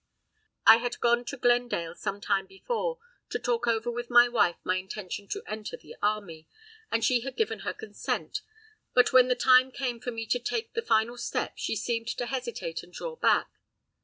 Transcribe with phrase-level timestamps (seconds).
[0.65, 2.97] I had gone to Glendale some time before
[3.29, 6.47] to talk over with my wife my intention to enter the army,
[6.91, 8.41] and she had given her consent;
[8.95, 12.25] but when the time came for me to take the final step she seemed to
[12.25, 13.51] hesitate and draw back.